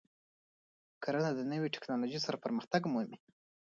[1.03, 3.17] کرنه د نوې تکنالوژۍ سره پرمختګ مومي.